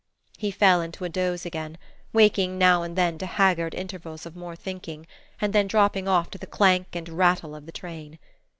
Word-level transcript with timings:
He 0.39 0.49
fell 0.49 0.81
into 0.81 1.05
a 1.05 1.09
doze 1.09 1.45
again, 1.45 1.77
waking 2.11 2.57
now 2.57 2.81
and 2.81 2.95
then 2.95 3.19
to 3.19 3.27
haggard 3.27 3.75
intervals 3.75 4.25
of 4.25 4.35
more 4.35 4.55
thinking, 4.55 5.05
and 5.39 5.53
then 5.53 5.67
dropping 5.67 6.07
off 6.07 6.31
to 6.31 6.39
the 6.39 6.47
clank 6.47 6.95
and 6.95 7.07
rattle 7.07 7.53
of 7.53 7.67
the 7.67 7.71
train. 7.71 8.17